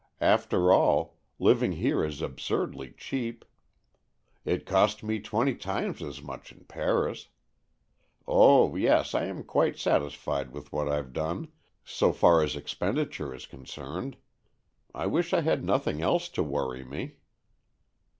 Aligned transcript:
After 0.23 0.73
all, 0.73 1.19
living 1.37 1.73
here 1.73 2.03
is 2.03 2.23
absurdly 2.23 2.95
cheap. 2.97 3.45
It 4.43 4.65
cost 4.65 5.03
me 5.03 5.19
twenty 5.19 5.53
times 5.53 6.01
as 6.01 6.23
much 6.23 6.51
in 6.51 6.65
Paris. 6.65 7.27
Oh 8.27 8.75
yes, 8.75 9.13
I 9.13 9.25
am 9.25 9.43
quite 9.43 9.77
satisfied 9.77 10.53
with 10.53 10.71
what 10.73 10.87
Fve 10.87 11.13
done, 11.13 11.49
so 11.83 12.11
far 12.13 12.41
as 12.41 12.55
expenditure 12.55 13.31
is 13.31 13.45
con 13.45 13.65
cerned. 13.65 14.15
I 14.91 15.05
wish 15.05 15.33
I 15.35 15.41
had 15.41 15.63
nothing 15.63 16.01
else 16.01 16.29
to 16.29 16.41
worry 16.41 16.83
me. 16.83 17.17